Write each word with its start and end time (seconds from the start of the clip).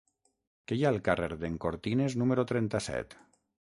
Què 0.71 0.77
hi 0.77 0.85
ha 0.87 0.93
al 0.93 0.97
carrer 1.09 1.29
d'en 1.43 1.61
Cortines 1.69 2.19
número 2.25 2.51
trenta-set? 2.55 3.19